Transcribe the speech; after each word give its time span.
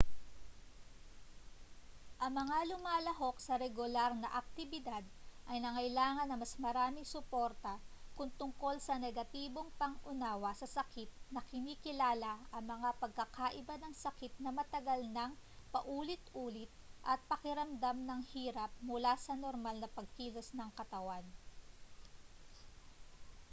ang 2.23 2.31
mga 2.41 2.57
lumalahok 2.73 3.35
sa 3.45 3.53
regular 3.65 4.11
na 4.17 4.29
aktibidad 4.41 5.03
ay 5.51 5.57
nangailangan 5.61 6.25
ng 6.29 6.39
mas 6.41 6.53
maraming 6.65 7.05
suporta 7.13 7.73
kung 8.17 8.29
tungkol 8.39 8.75
sa 8.87 8.95
negatibong 9.05 9.69
pang-unawa 9.81 10.51
sa 10.57 10.65
sakit 10.77 11.05
na 11.33 11.41
kinikilala 11.51 12.33
ang 12.55 12.65
mga 12.73 12.89
pagkakaiba 13.01 13.75
ng 13.79 13.93
sakit 14.03 14.33
na 14.43 14.49
matagal 14.59 15.01
nang 15.15 15.31
paulit-ulit 15.73 16.71
at 17.11 17.19
pakiramdam 17.31 17.97
ng 18.03 18.21
hirap 18.33 18.71
mula 18.89 19.13
sa 19.25 19.33
normal 19.43 19.75
na 19.79 19.89
pagkilos 19.97 20.49
ng 20.57 20.69
katawan 20.81 21.21